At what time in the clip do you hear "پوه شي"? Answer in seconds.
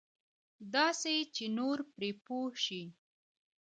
2.25-2.83